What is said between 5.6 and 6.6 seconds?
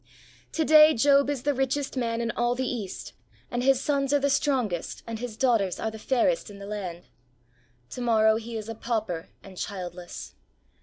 are the fairest in